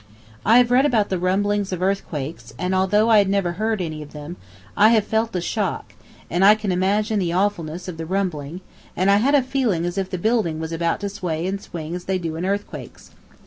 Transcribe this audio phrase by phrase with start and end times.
[0.43, 4.13] I have read about the rumblings of earthquakes, and although I never heard any of
[4.13, 4.35] them,
[4.75, 5.93] I have felt a shock,
[6.27, 8.61] and I can imagine the awfulness of the rumbling,
[8.97, 11.93] and I had a feeling as if the building was about to sway and swing
[11.93, 13.11] as they do in earthquakes.